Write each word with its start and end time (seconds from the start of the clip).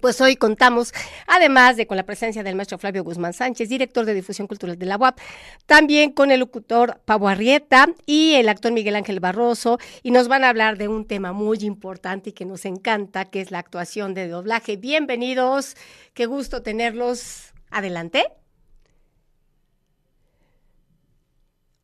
pues 0.00 0.20
hoy 0.20 0.36
contamos, 0.36 0.92
además 1.26 1.76
de 1.76 1.86
con 1.86 1.96
la 1.96 2.04
presencia 2.04 2.42
del 2.42 2.56
maestro 2.56 2.78
Flavio 2.78 3.04
Guzmán 3.04 3.32
Sánchez, 3.32 3.68
director 3.68 4.04
de 4.04 4.14
difusión 4.14 4.46
cultural 4.46 4.78
de 4.78 4.86
la 4.86 4.96
UAP, 4.96 5.18
también 5.66 6.12
con 6.12 6.30
el 6.30 6.40
locutor 6.40 7.00
Pavo 7.04 7.28
Arrieta 7.28 7.88
y 8.06 8.34
el 8.34 8.48
actor 8.48 8.72
Miguel 8.72 8.96
Ángel 8.96 9.20
Barroso, 9.20 9.78
y 10.02 10.10
nos 10.10 10.28
van 10.28 10.44
a 10.44 10.48
hablar 10.48 10.78
de 10.78 10.88
un 10.88 11.06
tema 11.06 11.32
muy 11.32 11.58
importante 11.58 12.30
y 12.30 12.32
que 12.32 12.44
nos 12.44 12.64
encanta, 12.64 13.26
que 13.26 13.40
es 13.40 13.50
la 13.50 13.58
actuación 13.58 14.14
de 14.14 14.28
doblaje. 14.28 14.76
Bienvenidos, 14.76 15.76
qué 16.14 16.26
gusto 16.26 16.62
tenerlos. 16.62 17.52
Adelante. 17.70 18.24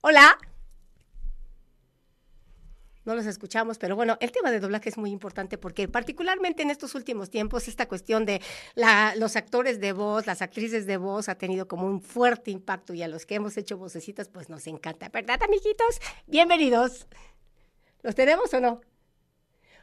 Hola 0.01 0.39
no 3.05 3.15
los 3.15 3.27
escuchamos, 3.27 3.79
pero 3.79 3.97
bueno, 3.97 4.17
el 4.21 4.33
tema 4.33 4.51
de 4.51 4.61
doblaje 4.61 4.89
es 4.89 4.99
muy 4.99 5.11
importante 5.11 5.59
porque 5.59 5.89
particularmente 5.89 6.63
en 6.63 6.71
estos 6.71 6.95
últimos 6.95 7.31
tiempos 7.31 7.69
esta 7.69 7.87
cuestión 7.87 8.25
de 8.25 8.41
los 9.17 9.37
actores 9.37 9.81
de 9.81 9.93
voz, 9.93 10.27
las 10.27 10.43
actrices 10.43 10.87
de 10.87 10.97
voz 10.97 11.29
ha 11.29 11.35
tenido 11.37 11.69
como 11.69 11.87
un 11.87 12.01
fuerte 12.01 12.51
impacto 12.51 12.95
y 12.95 13.03
a 13.03 13.09
los 13.09 13.27
que 13.27 13.37
hemos 13.37 13.57
hecho 13.57 13.77
vocecitas 13.77 14.29
pues 14.29 14.49
nos 14.49 14.67
encanta, 14.67 15.09
¿verdad 15.09 15.43
amiguitos? 15.43 16.01
Bienvenidos. 16.27 17.07
¿Los 18.03 18.15
tenemos 18.15 18.53
o 18.53 18.61
no? 18.61 18.94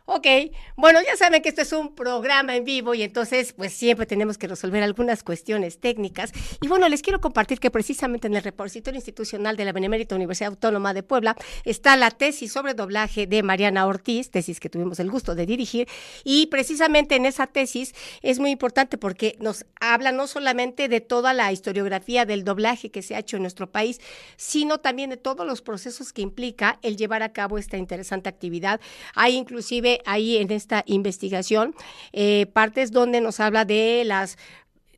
Ok, 0.06 0.28
bueno, 0.76 1.00
ya 1.06 1.16
saben 1.16 1.42
que 1.44 1.50
esto 1.50 1.62
es 1.62 1.72
un 1.74 1.94
programa 1.94 2.56
en 2.56 2.66
vivo 2.66 2.96
y 2.96 3.04
entonces 3.04 3.54
pues 3.54 3.72
siempre 3.72 4.08
tenemos 4.08 4.38
que 4.38 4.48
resolver 4.48 4.82
algunas 4.82 5.22
cuestiones 5.22 5.80
técnicas. 5.80 6.32
Y 6.60 6.68
bueno, 6.68 6.90
les 6.90 7.04
quiero 7.04 7.22
compartir 7.22 7.60
que 7.60 7.70
precisamente 7.70 8.28
en 8.28 8.36
el 8.36 8.44
repositorio 8.44 8.98
institucional 8.98 9.56
de 9.58 9.66
la 9.66 9.74
Benemérita 9.74 10.16
Universidad 10.16 10.50
Autónoma 10.50 10.96
de 10.96 11.04
Puebla 11.04 11.36
está 11.66 11.96
la 11.98 12.10
tesis 12.10 12.52
sobre 12.52 12.74
doblaje 12.74 13.28
de 13.28 13.44
Mariana 13.44 13.86
Ortiz, 13.86 14.32
tesis 14.32 14.60
que 14.60 14.70
tuvimos 14.70 15.00
el 15.00 15.12
gusto 15.12 15.36
de 15.36 15.46
dirigir. 15.46 15.88
Y 16.24 16.48
precisamente 16.48 17.16
en 17.16 17.28
esa 17.28 17.46
tesis 17.46 17.94
es 18.24 18.40
muy 18.40 18.50
importante 18.50 18.98
porque 18.98 19.38
nos 19.40 19.66
habla 19.80 20.12
no 20.12 20.26
solamente 20.26 20.88
de 20.88 21.02
toda 21.02 21.34
la 21.34 21.52
historiografía 21.52 22.26
del 22.26 22.44
doblaje 22.44 22.90
que 22.90 23.04
se 23.04 23.16
ha 23.16 23.20
hecho 23.20 23.38
en 23.38 23.44
nuestro 23.44 23.72
país, 23.72 24.02
sino 24.36 24.80
también 24.80 25.12
de 25.12 25.18
todos 25.18 25.46
los 25.46 25.62
procesos 25.62 26.12
que 26.12 26.24
implica 26.24 26.80
el 26.82 26.98
llevar 26.98 27.22
a 27.22 27.34
cabo 27.34 27.60
esta 27.60 27.78
interesante 27.78 28.30
actividad. 28.30 28.82
Hay 29.14 29.36
inclusive 29.36 29.91
ahí 30.06 30.38
en 30.38 30.52
esta 30.52 30.84
investigación 30.86 31.76
eh, 32.14 32.46
partes 32.48 32.92
donde 32.92 33.20
nos 33.20 33.40
habla 33.40 33.66
de 33.66 34.04
las 34.06 34.38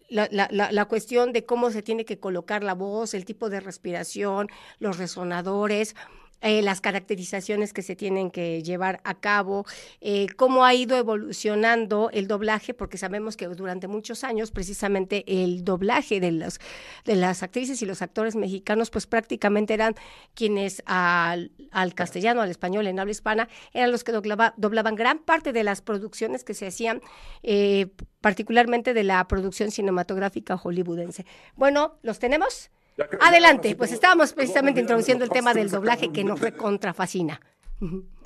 la, 0.09 0.27
la, 0.52 0.86
cuestión 0.86 1.33
de 1.33 1.44
cómo 1.44 1.72
se 1.72 1.81
tiene 1.81 2.05
que 2.05 2.19
colocar 2.19 2.63
la 2.63 2.75
voz, 2.75 3.16
el 3.16 3.25
tipo 3.25 3.49
de 3.49 3.59
respiración, 3.59 4.47
los 4.77 4.99
resonadores, 4.99 5.95
eh, 6.44 6.61
las 6.61 6.81
caracterizaciones 6.81 7.72
que 7.72 7.81
se 7.81 7.95
tienen 7.95 8.30
que 8.30 8.61
llevar 8.61 9.02
a 9.05 9.16
cabo, 9.16 9.66
eh, 10.02 10.27
cómo 10.36 10.66
ha 10.66 10.73
ido 10.73 10.97
evolucionando 10.97 12.09
el 12.11 12.27
doblaje, 12.27 12.73
porque 12.73 12.97
sabemos 12.97 13.38
que 13.38 13.47
durante 13.47 13.88
muchos 13.88 14.23
años 14.23 14.52
precisamente 14.52 15.23
el 15.25 15.64
doblaje 15.64 16.19
de, 16.19 16.33
los, 16.33 16.59
de 17.05 17.16
las 17.16 17.44
actrices 17.44 17.81
y 17.81 17.86
los 17.86 18.02
actores 18.02 18.36
mexicanos 18.36 18.89
pues 18.89 19.08
prácticamente 19.08 19.73
eran 19.73 19.95
quienes 20.33 20.83
al, 20.86 21.49
castellano, 21.95 22.41
al 22.41 22.52
español 22.52 22.88
en 22.88 22.99
habla 22.99 23.11
hispana, 23.11 23.47
eran 23.71 23.91
los 23.91 24.03
que 24.03 24.11
doblaban 24.11 24.95
gran 24.95 25.19
parte 25.19 25.53
de 25.53 25.64
las 25.64 25.81
producciones 25.81 26.44
que 26.44 26.53
se 26.53 26.67
hacían. 26.67 27.02
Eh, 27.41 27.88
particularmente 28.23 28.94
de 28.94 29.03
la 29.03 29.27
producción 29.27 29.69
cinematográfica 29.69 30.58
hollywoodense. 30.58 31.25
Bueno, 31.58 31.97
¿los 32.03 32.19
tenemos? 32.19 32.71
Adelante, 33.19 33.75
pues 33.75 33.91
estábamos 33.91 34.33
precisamente 34.33 34.81
introduciendo 34.81 35.23
el 35.23 35.30
tema 35.30 35.53
del 35.53 35.69
doblaje 35.69 36.11
que 36.11 36.23
nos 36.23 36.39
recontrafascina. 36.39 37.41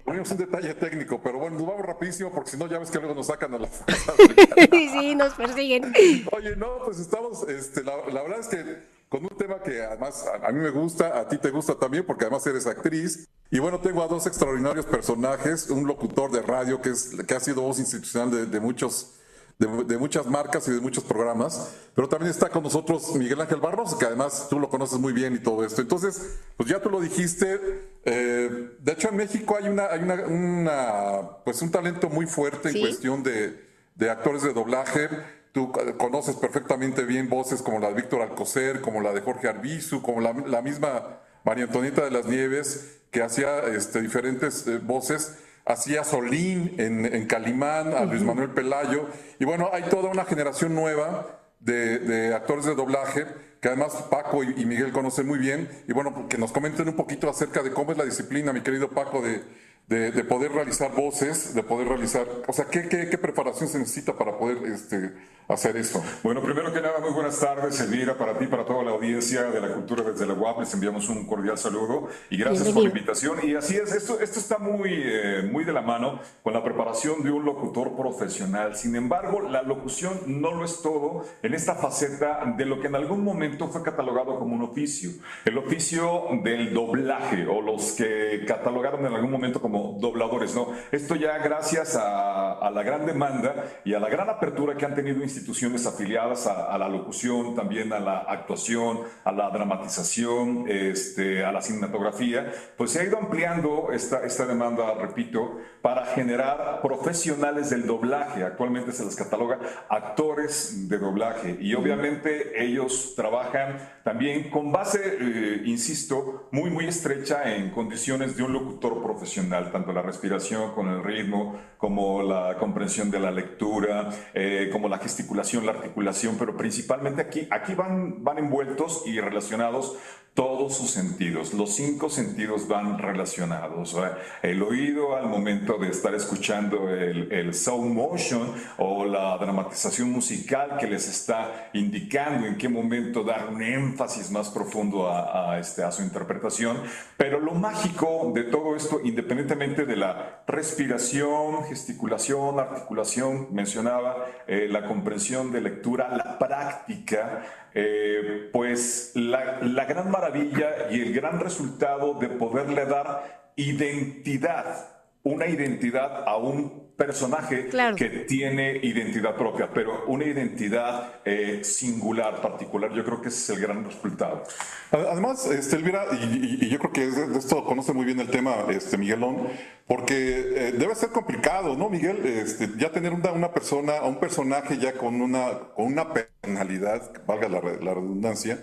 Ponemos 0.03 0.31
un 0.31 0.37
detalle 0.37 0.73
técnico, 0.73 1.21
pero 1.21 1.39
bueno, 1.39 1.57
nos 1.57 1.67
vamos 1.67 1.85
rapidísimo 1.85 2.31
porque 2.31 2.51
si 2.51 2.57
no 2.57 2.67
ya 2.67 2.79
ves 2.79 2.91
que 2.91 2.97
luego 2.97 3.13
nos 3.13 3.27
sacan 3.27 3.53
a 3.53 3.59
la 3.59 3.67
sí, 4.71 5.15
nos 5.15 5.33
persiguen. 5.33 5.93
Oye, 6.31 6.55
no, 6.55 6.79
pues 6.85 6.99
estamos, 6.99 7.47
este, 7.49 7.83
la, 7.83 7.95
verdad 7.95 8.39
es 8.39 8.47
que 8.47 8.63
con 9.09 9.23
un 9.23 9.37
tema 9.37 9.61
que 9.61 9.81
además 9.81 10.25
a, 10.41 10.51
mí 10.51 10.59
me 10.59 10.69
gusta, 10.69 11.19
a 11.19 11.27
ti 11.27 11.37
te 11.37 11.49
gusta 11.49 11.75
también 11.75 12.05
porque 12.05 12.25
además 12.25 12.45
eres 12.47 12.67
actriz. 12.67 13.27
Y 13.49 13.59
bueno, 13.59 13.79
tengo 13.79 14.01
a 14.01 14.07
dos 14.07 14.27
extraordinarios 14.27 14.85
personajes, 14.85 15.69
un 15.69 15.87
locutor 15.87 16.31
de 16.31 16.41
radio 16.41 16.81
que, 16.81 16.89
es, 16.89 17.15
que 17.25 17.35
ha 17.35 17.39
sido 17.39 17.61
voz 17.61 17.79
institucional 17.79 18.49
de 18.49 18.59
muchos 18.59 19.16
de, 19.59 19.97
muchas 19.97 20.27
marcas 20.27 20.67
y 20.67 20.71
de 20.71 20.79
muchos 20.79 21.03
programas, 21.03 21.75
pero 21.95 22.07
también 22.07 22.29
está 22.29 22.49
con 22.49 22.61
nosotros 22.61 23.15
Miguel 23.15 23.41
Ángel 23.41 23.59
Barros, 23.59 23.95
que 23.95 24.05
además 24.05 24.47
tú 24.49 24.59
lo 24.59 24.69
conoces 24.69 24.99
muy 24.99 25.13
bien 25.13 25.33
y 25.33 25.39
todo 25.39 25.65
esto. 25.65 25.81
Entonces, 25.81 26.37
pues 26.55 26.69
ya 26.69 26.79
tú 26.79 26.91
lo 26.91 27.01
dijiste, 27.01 27.59
eh, 28.05 28.75
de 28.79 28.91
hecho 28.91 29.09
en 29.09 29.15
México 29.15 29.57
hay 29.59 29.67
una, 29.67 29.87
hay 29.87 30.01
una, 30.01 31.21
pues 31.43 31.61
un 31.63 31.71
talento 31.71 32.07
muy 32.09 32.27
fuerte 32.27 32.69
en 32.69 32.79
cuestión 32.79 33.23
de, 33.23 33.59
de 33.95 34.09
actores 34.11 34.43
de 34.43 34.53
doblaje. 34.53 35.09
Tú 35.53 35.71
conoces 35.97 36.35
perfectamente 36.35 37.03
bien 37.03 37.27
voces 37.27 37.63
como 37.63 37.79
la 37.79 37.87
de 37.87 37.95
Víctor 37.95 38.21
Alcocer, 38.21 38.81
como 38.81 39.01
la 39.01 39.11
de 39.11 39.21
Jorge 39.21 39.47
Arbizu, 39.47 40.03
como 40.03 40.21
la, 40.21 40.33
la 40.33 40.61
misma 40.61 41.21
María 41.43 41.63
Antonieta 41.63 42.03
de 42.03 42.11
las 42.11 42.25
Nieves, 42.25 42.99
que 43.09 43.23
hacía 43.23 43.61
este, 43.61 44.01
diferentes 44.01 44.67
eh, 44.67 44.77
voces 44.77 45.37
hacía 45.67 46.03
Solín 46.03 46.75
en, 46.77 47.25
Calimán, 47.27 47.93
a 47.93 48.05
Luis 48.05 48.23
Manuel 48.23 48.49
Pelayo. 48.51 49.07
Y 49.39 49.45
bueno, 49.45 49.69
hay 49.73 49.83
toda 49.83 50.09
una 50.09 50.25
generación 50.25 50.73
nueva 50.73 51.39
de, 51.59 52.33
actores 52.33 52.65
de 52.65 52.75
doblaje 52.75 53.25
que 53.61 53.69
además 53.69 53.93
Paco 54.09 54.43
y, 54.43 54.65
Miguel 54.65 54.91
conocen 54.91 55.27
muy 55.27 55.39
bien. 55.39 55.69
Y 55.87 55.93
bueno, 55.93 56.27
que 56.29 56.37
nos 56.37 56.51
comenten 56.51 56.87
un 56.87 56.95
poquito 56.95 57.29
acerca 57.29 57.61
de 57.63 57.71
cómo 57.71 57.91
es 57.91 57.97
la 57.97 58.05
disciplina, 58.05 58.53
mi 58.53 58.61
querido 58.61 58.89
Paco, 58.89 59.21
de, 59.21 59.43
de, 59.87 60.23
poder 60.23 60.51
realizar 60.51 60.93
voces, 60.93 61.53
de 61.53 61.63
poder 61.63 61.87
realizar, 61.87 62.25
o 62.45 62.53
sea, 62.53 62.65
¿qué, 62.65 62.87
qué, 62.89 63.17
preparación 63.17 63.69
se 63.69 63.79
necesita 63.79 64.17
para 64.17 64.37
poder 64.37 64.57
este, 64.65 65.13
hacer 65.53 65.77
eso? 65.77 66.03
Bueno, 66.23 66.41
primero 66.41 66.73
que 66.73 66.81
nada, 66.81 66.99
muy 66.99 67.11
buenas 67.11 67.39
tardes, 67.39 67.79
Elvira, 67.79 68.17
para 68.17 68.37
ti, 68.37 68.47
para 68.47 68.65
toda 68.65 68.83
la 68.83 68.91
audiencia 68.91 69.43
de 69.43 69.61
la 69.61 69.73
cultura 69.73 70.03
desde 70.03 70.25
la 70.25 70.33
UAP, 70.33 70.59
les 70.59 70.73
enviamos 70.73 71.07
un 71.09 71.25
cordial 71.25 71.57
saludo 71.57 72.09
y 72.29 72.37
gracias 72.37 72.69
por 72.69 72.83
la 72.83 72.89
invitación. 72.89 73.37
Y 73.43 73.55
así 73.55 73.75
es, 73.75 73.93
esto, 73.93 74.19
esto 74.19 74.39
está 74.39 74.57
muy, 74.57 74.91
eh, 74.93 75.49
muy 75.51 75.63
de 75.63 75.73
la 75.73 75.81
mano 75.81 76.19
con 76.43 76.53
la 76.53 76.63
preparación 76.63 77.23
de 77.23 77.31
un 77.31 77.45
locutor 77.45 77.95
profesional. 77.95 78.75
Sin 78.75 78.95
embargo, 78.95 79.41
la 79.41 79.61
locución 79.61 80.19
no 80.27 80.51
lo 80.51 80.65
es 80.65 80.81
todo 80.81 81.25
en 81.41 81.53
esta 81.53 81.75
faceta 81.75 82.53
de 82.57 82.65
lo 82.65 82.79
que 82.79 82.87
en 82.87 82.95
algún 82.95 83.23
momento 83.23 83.67
fue 83.67 83.83
catalogado 83.83 84.37
como 84.39 84.55
un 84.55 84.63
oficio, 84.63 85.11
el 85.45 85.57
oficio 85.57 86.23
del 86.43 86.73
doblaje 86.73 87.45
o 87.47 87.61
los 87.61 87.93
que 87.93 88.43
catalogaron 88.47 89.05
en 89.05 89.13
algún 89.13 89.31
momento 89.31 89.61
como 89.61 89.97
dobladores, 89.99 90.55
¿no? 90.55 90.73
Esto 90.91 91.15
ya 91.15 91.37
gracias 91.37 91.95
a, 91.95 92.69
la 92.73 92.83
gran 92.83 93.05
demanda 93.05 93.65
y 93.85 93.93
a 93.93 93.99
la 93.99 94.09
gran 94.09 94.29
apertura 94.29 94.75
que 94.75 94.85
han 94.85 94.93
tenido 94.93 95.23
instituciones 95.23 95.36
afiliadas 95.85 96.47
a, 96.47 96.77
la 96.77 96.87
locución, 96.87 97.55
también 97.55 97.93
a 97.93 97.99
la 97.99 98.17
actuación, 98.19 99.01
a 99.23 99.31
la 99.31 99.49
dramatización, 99.49 100.65
este, 100.67 101.43
a 101.43 101.51
la 101.51 101.61
cinematografía, 101.61 102.51
pues 102.77 102.91
se 102.91 103.01
ha 103.01 103.03
ido 103.03 103.17
ampliando 103.17 103.89
esta, 103.91 104.25
esta 104.25 104.45
demanda, 104.45 104.93
repito, 104.95 105.57
para 105.81 106.05
generar 106.05 106.81
profesionales 106.81 107.69
del 107.69 107.85
doblaje. 107.85 108.43
Actualmente 108.43 108.91
se 108.91 109.05
les 109.05 109.15
cataloga 109.15 109.59
actores 109.89 110.89
de 110.89 110.97
doblaje 110.97 111.57
y 111.59 111.73
obviamente 111.75 112.63
ellos 112.63 113.13
trabajan 113.15 113.77
también 114.03 114.49
con 114.49 114.71
base, 114.71 115.17
eh, 115.19 115.61
insisto, 115.65 116.47
muy, 116.51 116.69
muy 116.69 116.87
estrecha 116.87 117.55
en 117.55 117.71
condiciones 117.71 118.37
de 118.37 118.43
un 118.43 118.53
locutor 118.53 119.01
profesional 119.01 119.71
tanto 119.71 119.91
la 119.91 120.01
respiración 120.01 120.73
con 120.73 120.87
el 120.87 121.03
ritmo, 121.03 121.59
como 121.77 122.23
la 122.23 122.57
comprensión 122.57 123.11
de 123.11 123.19
la 123.19 123.31
lectura, 123.31 124.09
eh, 124.33 124.69
como 124.71 124.87
la 124.87 124.97
gesticulación, 124.97 125.26
la 125.35 125.71
articulación, 125.71 126.35
pero 126.37 126.55
principalmente 126.55 127.21
aquí, 127.21 127.47
aquí 127.51 127.73
van, 127.73 128.23
van 128.23 128.37
envueltos 128.39 129.03
y 129.05 129.19
relacionados 129.19 129.97
todos 130.37 130.77
sus 130.77 130.91
sentidos. 130.91 131.55
Los 131.55 131.73
cinco 131.73 132.11
sentidos 132.11 132.67
van 132.67 132.99
relacionados. 132.99 133.97
El 134.43 134.61
oído 134.61 135.15
al 135.15 135.25
momento 135.25 135.79
de 135.79 135.89
estar 135.89 136.13
escuchando 136.13 136.89
el, 136.91 137.31
el, 137.31 137.55
sound 137.55 137.91
motion 137.91 138.53
o 138.77 139.03
la 139.05 139.35
dramatización 139.39 140.11
musical 140.11 140.77
que 140.79 140.85
les 140.85 141.07
está 141.07 141.71
indicando 141.73 142.45
en 142.45 142.55
qué 142.55 142.69
momento 142.69 143.23
dar 143.23 143.49
un 143.49 143.63
énfasis 143.63 144.29
más 144.29 144.49
profundo 144.49 145.09
a, 145.09 145.53
a, 145.53 145.59
este, 145.59 145.83
a 145.83 145.91
su 145.91 146.03
interpretación. 146.03 146.83
Pero 147.17 147.39
lo 147.39 147.55
mágico 147.55 148.31
de 148.35 148.43
todo 148.43 148.75
esto, 148.75 149.01
independientemente 149.03 149.87
de 149.87 149.95
la 149.95 150.43
respiración, 150.45 151.63
gesticulación, 151.63 152.59
articulación, 152.59 153.47
mencionaba 153.55 154.27
eh, 154.45 154.67
la 154.69 154.85
comprensión 154.85 155.16
de 155.17 155.61
lectura, 155.61 156.15
la 156.15 156.37
práctica, 156.37 157.43
eh, 157.73 158.49
pues 158.53 159.13
la, 159.15 159.85
gran 159.85 160.11
maravilla 160.11 160.91
y 160.91 161.01
el 161.01 161.13
gran 161.13 161.39
resultado 161.39 162.13
de 162.19 162.29
poderle 162.29 162.85
dar 162.85 163.51
identidad, 163.55 164.89
una 165.23 165.47
identidad 165.47 166.23
a 166.27 166.37
un 166.37 166.86
personaje 166.97 167.69
que 167.95 168.09
tiene 168.27 168.79
identidad 168.81 169.35
propia, 169.35 169.69
pero 169.71 170.05
una 170.07 170.25
identidad 170.25 171.21
eh, 171.23 171.63
singular, 171.63 172.41
particular. 172.41 172.91
Yo 172.91 173.05
creo 173.05 173.21
que 173.21 173.29
ese 173.29 173.53
es 173.53 173.57
el 173.57 173.67
gran 173.67 173.85
resultado. 173.85 174.43
Además, 174.91 175.45
este, 175.45 175.75
Elvira, 175.75 176.05
y, 176.11 176.67
yo 176.67 176.79
creo 176.79 176.91
que 176.91 177.05
de 177.05 177.37
esto 177.37 177.63
conoce 177.65 177.93
muy 177.93 178.03
bien 178.03 178.19
el 178.19 178.29
tema 178.29 178.65
este, 178.69 178.97
Miguelón, 178.97 179.47
porque 179.85 180.15
eh, 180.15 180.71
debe 180.71 180.95
ser 180.95 181.09
complicado, 181.09 181.77
¿no, 181.77 181.89
Miguel? 181.89 182.25
Este, 182.25 182.67
ya 182.77 182.91
tener 182.91 183.13
una, 183.13 183.31
una 183.31 183.51
persona, 183.53 184.01
un 184.01 184.19
personaje 184.19 184.79
ya 184.79 184.93
con 184.93 185.21
una, 185.21 185.51
con 185.75 185.85
una 185.85 186.11
personalidad, 186.13 187.11
valga 187.27 187.47
la, 187.47 187.61
la, 187.61 187.93
redundancia, 187.93 188.59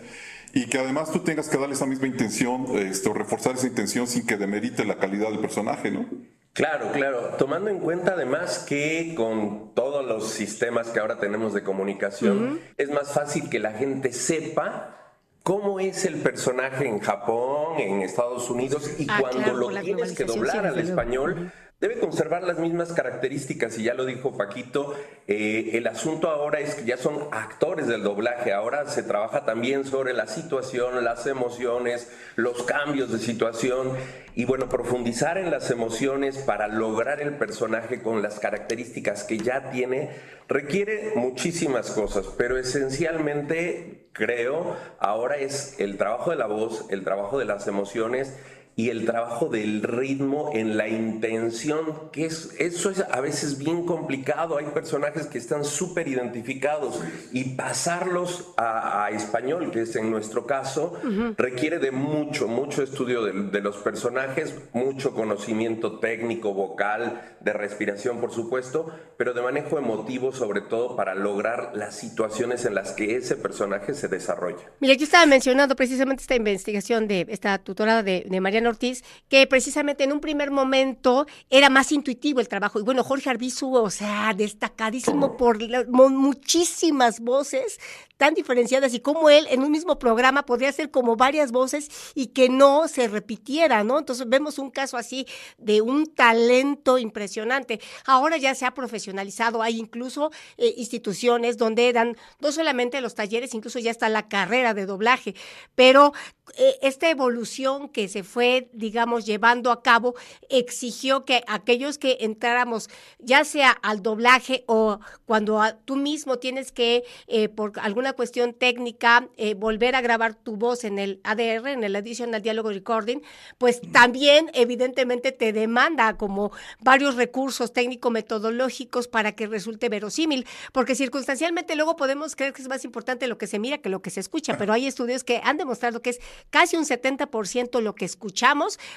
y 0.52 0.66
que 0.66 0.78
además 0.78 1.12
tú 1.12 1.20
tengas 1.20 1.48
que 1.48 1.56
darle 1.56 1.74
esa 1.74 1.86
misma 1.86 2.08
intención, 2.08 2.66
este, 2.78 3.08
o 3.08 3.14
reforzar 3.14 3.54
esa 3.54 3.68
intención 3.68 4.08
sin 4.08 4.26
que 4.26 4.36
demerite 4.36 4.84
la 4.84 4.96
calidad 4.96 5.30
del 5.30 5.38
personaje, 5.38 5.92
¿no? 5.92 6.06
Claro, 6.54 6.92
claro. 6.92 7.34
Tomando 7.36 7.68
en 7.68 7.80
cuenta 7.80 8.12
además 8.12 8.60
que 8.60 9.14
con 9.16 9.74
todos 9.74 10.04
los 10.06 10.30
sistemas 10.30 10.88
que 10.88 11.00
ahora 11.00 11.18
tenemos 11.18 11.52
de 11.52 11.64
comunicación, 11.64 12.60
es 12.76 12.90
más 12.90 13.12
fácil 13.12 13.50
que 13.50 13.58
la 13.58 13.72
gente 13.72 14.12
sepa 14.12 14.94
cómo 15.42 15.80
es 15.80 16.04
el 16.04 16.16
personaje 16.22 16.86
en 16.86 17.00
Japón, 17.00 17.78
en 17.78 18.02
Estados 18.02 18.48
Unidos, 18.50 18.88
y 18.98 19.06
ah, 19.10 19.18
cuando 19.20 19.52
lo 19.52 19.80
tienes 19.80 20.12
que 20.12 20.24
doblar 20.24 20.64
al 20.64 20.78
español, 20.78 21.52
debe 21.80 21.98
conservar 21.98 22.44
las 22.44 22.58
mismas 22.58 22.92
características, 22.92 23.78
y 23.78 23.84
ya 23.84 23.94
lo 23.94 24.06
dijo 24.06 24.36
Paquito, 24.36 24.94
eh, 25.26 25.70
el 25.74 25.86
asunto 25.86 26.30
ahora 26.30 26.60
es 26.60 26.76
que 26.76 26.84
ya 26.84 26.96
son 26.96 27.28
actores 27.30 27.86
del 27.86 28.02
doblaje, 28.02 28.52
ahora 28.52 28.88
se 28.88 29.02
trabaja 29.02 29.44
también 29.44 29.84
sobre 29.84 30.14
la 30.14 30.26
situación, 30.26 31.04
las 31.04 31.26
emociones, 31.26 32.10
los 32.36 32.62
cambios 32.62 33.12
de 33.12 33.18
situación, 33.18 33.92
y 34.34 34.46
bueno, 34.46 34.68
profundizar 34.68 35.36
en 35.36 35.50
las 35.50 35.70
emociones 35.70 36.38
para 36.38 36.68
lograr 36.68 37.20
el 37.20 37.36
personaje 37.36 38.02
con 38.02 38.22
las 38.22 38.40
características 38.40 39.24
que 39.24 39.38
ya 39.38 39.70
tiene 39.70 40.10
requiere 40.48 41.12
muchísimas 41.16 41.90
cosas, 41.90 42.26
pero 42.36 42.58
esencialmente 42.58 44.08
creo 44.12 44.76
ahora 44.98 45.36
es 45.36 45.78
el 45.80 45.96
trabajo 45.98 46.30
de 46.30 46.36
la 46.36 46.46
voz, 46.46 46.86
el 46.90 47.04
trabajo 47.04 47.38
de 47.38 47.44
las 47.44 47.66
emociones 47.66 48.34
y 48.76 48.90
el 48.90 49.04
trabajo 49.04 49.48
del 49.48 49.82
ritmo 49.82 50.50
en 50.52 50.76
la 50.76 50.88
intención, 50.88 52.10
que 52.10 52.26
es, 52.26 52.54
eso 52.58 52.90
es 52.90 53.04
a 53.08 53.20
veces 53.20 53.58
bien 53.58 53.86
complicado. 53.86 54.56
Hay 54.56 54.66
personajes 54.66 55.26
que 55.26 55.38
están 55.38 55.64
súper 55.64 56.08
identificados 56.08 57.00
y 57.32 57.50
pasarlos 57.50 58.52
a, 58.56 59.08
español, 59.12 59.70
que 59.70 59.82
es 59.82 59.94
en 59.94 60.10
nuestro 60.10 60.46
caso, 60.46 60.98
requiere 61.36 61.78
de 61.78 61.92
mucho, 61.92 62.48
mucho 62.48 62.82
estudio 62.82 63.22
de, 63.22 63.60
los 63.60 63.76
personajes, 63.76 64.54
mucho 64.72 65.14
conocimiento 65.14 66.00
técnico, 66.00 66.52
vocal, 66.52 67.36
de 67.40 67.52
respiración, 67.52 68.20
por 68.20 68.32
supuesto, 68.32 68.90
pero 69.16 69.34
de 69.34 69.42
manejo 69.42 69.78
emotivo, 69.78 70.32
sobre 70.32 70.62
todo 70.62 70.96
para 70.96 71.14
lograr 71.14 71.72
las 71.74 71.94
situaciones 71.94 72.64
en 72.64 72.74
las 72.74 72.92
que 72.92 73.16
ese 73.16 73.36
personaje 73.36 73.94
se 73.94 74.08
desarrolla. 74.08 74.64
Mira, 74.80 74.94
yo 74.94 75.04
estaba 75.04 75.26
mencionando 75.26 75.76
precisamente 75.76 76.22
esta 76.22 76.34
investigación 76.34 77.06
de 77.06 77.26
esta 77.28 77.58
tutora 77.58 78.02
de, 78.02 78.24
de 78.28 78.40
Mariana 78.40 78.63
Ortiz, 78.66 79.04
que 79.28 79.46
precisamente 79.46 80.04
en 80.04 80.12
un 80.12 80.20
primer 80.20 80.50
momento 80.50 81.26
era 81.50 81.70
más 81.70 81.92
intuitivo 81.92 82.40
el 82.40 82.48
trabajo. 82.48 82.78
Y 82.78 82.82
bueno, 82.82 83.04
Jorge 83.04 83.30
Arbizu, 83.30 83.74
o 83.74 83.90
sea, 83.90 84.32
destacadísimo 84.34 85.36
por 85.36 85.58
muchísimas 85.88 87.20
voces 87.20 87.78
tan 88.16 88.34
diferenciadas 88.34 88.94
y 88.94 89.00
como 89.00 89.28
él 89.28 89.46
en 89.50 89.62
un 89.62 89.70
mismo 89.70 89.98
programa 89.98 90.46
podría 90.46 90.72
ser 90.72 90.90
como 90.90 91.16
varias 91.16 91.50
voces 91.50 91.90
y 92.14 92.28
que 92.28 92.48
no 92.48 92.86
se 92.88 93.08
repitiera, 93.08 93.82
¿no? 93.82 93.98
Entonces 93.98 94.28
vemos 94.28 94.58
un 94.58 94.70
caso 94.70 94.96
así 94.96 95.26
de 95.58 95.80
un 95.80 96.06
talento 96.06 96.98
impresionante. 96.98 97.80
Ahora 98.06 98.36
ya 98.36 98.54
se 98.54 98.66
ha 98.66 98.74
profesionalizado, 98.74 99.62
hay 99.62 99.78
incluso 99.78 100.30
eh, 100.56 100.74
instituciones 100.76 101.58
donde 101.58 101.92
dan 101.92 102.16
no 102.40 102.52
solamente 102.52 103.00
los 103.00 103.14
talleres, 103.14 103.54
incluso 103.54 103.78
ya 103.78 103.90
está 103.90 104.08
la 104.08 104.28
carrera 104.28 104.74
de 104.74 104.86
doblaje, 104.86 105.34
pero 105.74 106.12
eh, 106.56 106.78
esta 106.82 107.10
evolución 107.10 107.88
que 107.88 108.08
se 108.08 108.22
fue, 108.22 108.53
digamos, 108.72 109.26
llevando 109.26 109.70
a 109.70 109.82
cabo 109.82 110.14
exigió 110.48 111.24
que 111.24 111.42
aquellos 111.46 111.98
que 111.98 112.18
entráramos, 112.20 112.88
ya 113.18 113.44
sea 113.44 113.70
al 113.70 114.02
doblaje 114.02 114.64
o 114.66 115.00
cuando 115.26 115.60
tú 115.84 115.96
mismo 115.96 116.38
tienes 116.38 116.72
que, 116.72 117.04
eh, 117.26 117.48
por 117.48 117.72
alguna 117.80 118.12
cuestión 118.12 118.54
técnica, 118.54 119.28
eh, 119.36 119.54
volver 119.54 119.96
a 119.96 120.00
grabar 120.00 120.34
tu 120.34 120.56
voz 120.56 120.84
en 120.84 120.98
el 120.98 121.20
ADR, 121.24 121.72
en 121.72 121.84
el 121.84 121.96
Additional 121.96 122.42
Dialogue 122.42 122.74
Recording, 122.74 123.20
pues 123.58 123.80
también 123.92 124.50
evidentemente 124.54 125.32
te 125.32 125.52
demanda 125.52 126.16
como 126.16 126.52
varios 126.80 127.16
recursos 127.16 127.72
técnico-metodológicos 127.72 129.08
para 129.08 129.32
que 129.32 129.46
resulte 129.46 129.88
verosímil, 129.88 130.46
porque 130.72 130.94
circunstancialmente 130.94 131.76
luego 131.76 131.96
podemos 131.96 132.36
creer 132.36 132.52
que 132.52 132.62
es 132.62 132.68
más 132.68 132.84
importante 132.84 133.26
lo 133.26 133.38
que 133.38 133.46
se 133.46 133.58
mira 133.58 133.78
que 133.78 133.88
lo 133.88 134.02
que 134.02 134.10
se 134.10 134.20
escucha, 134.20 134.56
pero 134.56 134.72
hay 134.72 134.86
estudios 134.86 135.24
que 135.24 135.40
han 135.42 135.56
demostrado 135.56 136.02
que 136.02 136.10
es 136.10 136.20
casi 136.50 136.76
un 136.76 136.84
70% 136.84 137.80
lo 137.80 137.94
que 137.94 138.04
escuchamos 138.04 138.43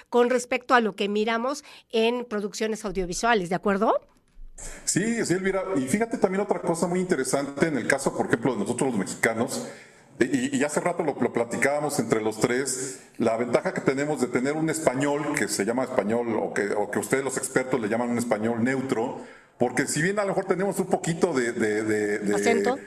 con 0.10 0.30
respecto 0.30 0.74
a 0.74 0.82
lo 0.82 0.96
que 0.96 1.10
miramos 1.10 1.64
en 1.92 2.26
producciones 2.26 2.86
audiovisuales, 2.86 3.50
¿de 3.50 3.56
acuerdo? 3.56 4.00
Sí, 4.86 5.26
sí, 5.26 5.34
Elvira. 5.34 5.64
Y 5.76 5.82
fíjate 5.82 6.18
también 6.18 6.42
otra 6.42 6.62
cosa 6.62 6.88
muy 6.88 7.00
interesante 7.00 7.68
en 7.68 7.78
el 7.78 7.88
caso, 7.88 8.16
por 8.16 8.28
ejemplo, 8.28 8.54
de 8.54 8.60
nosotros 8.60 8.90
los 8.90 9.00
mexicanos. 9.00 9.68
Y, 10.20 10.64
hace 10.64 10.80
rato 10.80 11.04
lo, 11.04 11.16
platicábamos 11.16 12.00
entre 12.00 12.22
los 12.22 12.40
tres, 12.40 13.02
la 13.20 13.38
ventaja 13.38 13.72
que 13.72 13.82
tenemos 13.82 14.20
de 14.20 14.26
tener 14.26 14.54
un 14.54 14.68
español 14.68 15.36
que 15.38 15.48
se 15.48 15.64
llama 15.64 15.84
español 15.84 16.36
o 16.42 16.54
que, 16.56 16.70
o 16.72 16.90
que 16.90 16.98
ustedes 16.98 17.24
los 17.24 17.38
expertos 17.38 17.80
le 17.80 17.88
llaman 17.88 18.10
un 18.10 18.18
español 18.18 18.64
neutro, 18.64 19.22
porque 19.60 19.86
si 19.86 20.02
bien 20.02 20.18
a 20.18 20.24
lo 20.24 20.30
mejor 20.30 20.46
tenemos 20.46 20.80
un 20.80 20.88
poquito 20.88 21.34
de, 21.34 21.52
de, 21.52 22.34
acento, 22.34 22.80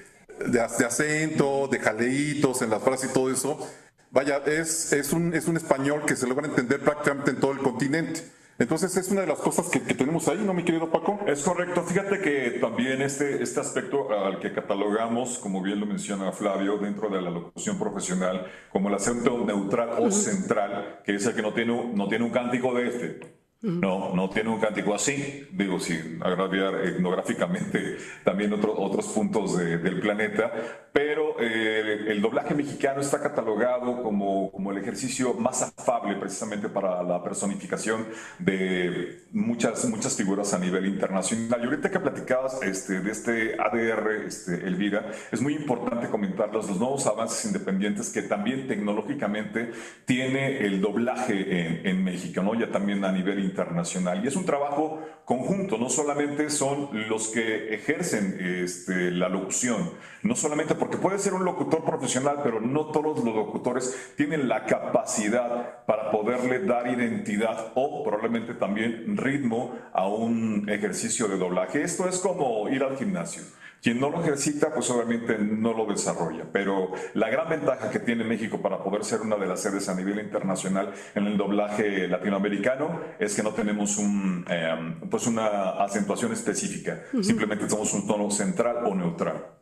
de, 0.44 0.60
acento, 0.60 1.68
de 1.68 1.78
jaleitos 1.78 2.62
en 2.62 2.70
las 2.70 2.82
frases 2.82 3.10
y 3.10 3.12
todo 3.12 3.30
eso, 3.30 3.64
vaya, 4.10 4.38
es, 4.46 4.92
es, 4.92 5.12
un, 5.12 5.34
es 5.34 5.46
un 5.46 5.56
español 5.56 6.02
que 6.06 6.16
se 6.16 6.26
logra 6.26 6.46
entender 6.46 6.80
prácticamente 6.80 7.30
en 7.30 7.40
todo 7.40 7.52
el 7.52 7.58
continente. 7.58 8.22
Entonces 8.58 8.94
es 8.98 9.10
una 9.10 9.22
de 9.22 9.26
las 9.26 9.38
cosas 9.38 9.70
que, 9.70 9.80
tenemos 9.80 10.28
ahí, 10.28 10.42
¿no, 10.44 10.52
mi 10.52 10.64
querido 10.64 10.90
Paco? 10.90 11.18
Es 11.26 11.42
correcto. 11.42 11.82
Fíjate 11.82 12.20
que 12.20 12.58
también 12.60 13.00
este, 13.00 13.42
este 13.42 13.58
aspecto 13.58 14.10
al 14.12 14.38
que 14.38 14.52
catalogamos, 14.52 15.38
como 15.38 15.62
bien 15.62 15.80
lo 15.80 15.86
menciona 15.86 16.30
Flavio, 16.30 16.76
dentro 16.76 17.08
de 17.08 17.22
la 17.22 17.30
locución 17.30 17.78
profesional, 17.78 18.46
como 18.70 18.90
el 18.90 18.96
acento 18.96 19.46
neutral 19.46 19.94
o 19.98 20.10
central, 20.10 21.00
que 21.06 21.14
es 21.14 21.24
el 21.24 21.34
que 21.34 21.40
no 21.40 21.54
tiene, 21.54 21.92
no 21.94 22.06
tiene 22.06 22.22
un 22.22 22.30
cántico 22.30 22.74
de 22.74 22.88
este 22.88 23.39
no, 23.62 24.14
no 24.14 24.30
tiene 24.30 24.48
un 24.48 24.58
cántico 24.58 24.94
así, 24.94 25.46
digo, 25.52 25.78
sin 25.78 26.18
agraviar 26.22 26.76
etnográficamente 26.76 27.98
también 28.24 28.54
otros 28.54 29.08
puntos 29.08 29.58
del 29.58 30.00
planeta, 30.00 30.50
pero 30.92 31.38
eh, 31.38 32.06
el 32.08 32.22
doblaje 32.22 32.54
mexicano 32.54 33.02
está 33.02 33.20
catalogado 33.20 34.02
como, 34.02 34.50
como 34.50 34.70
el 34.70 34.78
ejercicio 34.78 35.34
más 35.34 35.62
afable 35.62 36.16
precisamente 36.16 36.70
para 36.70 37.02
la 37.02 37.22
personificación 37.22 38.06
de 38.38 39.24
muchas, 39.30 39.84
muchas 39.90 40.16
figuras 40.16 40.54
a 40.54 40.58
nivel 40.58 40.86
internacional. 40.86 41.60
Y 41.60 41.64
ahorita 41.64 41.90
que 41.90 42.00
platicabas 42.00 42.62
este, 42.62 43.00
de 43.00 43.10
este 43.10 43.60
ADR, 43.60 44.24
este, 44.26 44.54
Elvira, 44.66 45.10
es 45.30 45.42
muy 45.42 45.54
importante 45.54 46.08
comentarlos 46.08 46.66
los 46.66 46.78
nuevos 46.78 47.06
avances 47.06 47.44
independientes 47.44 48.08
que 48.08 48.22
también 48.22 48.66
tecnológicamente 48.66 49.70
tiene 50.06 50.64
el 50.64 50.80
doblaje 50.80 51.60
en, 51.60 51.86
en 51.86 52.04
México, 52.04 52.42
¿no? 52.42 52.54
ya 52.54 52.70
también 52.70 53.04
a 53.04 53.12
nivel 53.12 53.38
internacional 53.38 53.49
internacional. 53.50 54.24
Y 54.24 54.28
es 54.28 54.36
un 54.36 54.46
trabajo 54.46 55.00
conjunto, 55.24 55.78
no 55.78 55.88
solamente 55.88 56.50
son 56.50 56.88
los 57.08 57.28
que 57.28 57.74
ejercen 57.74 58.36
este, 58.40 59.10
la 59.10 59.28
locución, 59.28 59.90
no 60.22 60.34
solamente 60.34 60.74
porque 60.74 60.96
puede 60.96 61.18
ser 61.18 61.34
un 61.34 61.44
locutor 61.44 61.84
profesional, 61.84 62.40
pero 62.42 62.60
no 62.60 62.86
todos 62.86 63.22
los 63.22 63.34
locutores 63.34 64.12
tienen 64.16 64.48
la 64.48 64.64
capacidad 64.64 65.84
para 65.84 66.10
poderle 66.10 66.60
dar 66.60 66.88
identidad 66.88 67.72
o 67.74 68.02
probablemente 68.02 68.54
también 68.54 69.16
ritmo 69.16 69.76
a 69.92 70.08
un 70.08 70.68
ejercicio 70.68 71.28
de 71.28 71.38
doblaje. 71.38 71.82
Esto 71.82 72.08
es 72.08 72.18
como 72.18 72.68
ir 72.68 72.82
al 72.82 72.96
gimnasio. 72.96 73.42
Quien 73.82 73.98
no 73.98 74.10
lo 74.10 74.22
ejercita, 74.22 74.74
pues 74.74 74.90
obviamente 74.90 75.38
no 75.38 75.72
lo 75.72 75.86
desarrolla. 75.86 76.44
Pero 76.52 76.92
la 77.14 77.30
gran 77.30 77.48
ventaja 77.48 77.90
que 77.90 77.98
tiene 77.98 78.24
México 78.24 78.60
para 78.60 78.82
poder 78.82 79.04
ser 79.04 79.22
una 79.22 79.36
de 79.36 79.46
las 79.46 79.60
sedes 79.60 79.88
a 79.88 79.94
nivel 79.94 80.20
internacional 80.20 80.92
en 81.14 81.26
el 81.26 81.38
doblaje 81.38 82.06
latinoamericano 82.06 83.00
es 83.18 83.34
que 83.34 83.42
no 83.42 83.52
tenemos 83.52 83.96
un, 83.96 84.44
em, 84.48 85.00
pues 85.08 85.26
una 85.26 85.82
acentuación 85.82 86.32
específica. 86.32 87.04
Simplemente 87.22 87.68
somos 87.68 87.92
un 87.94 88.06
tono 88.06 88.30
central 88.30 88.84
o 88.84 88.94
neutral. 88.94 89.60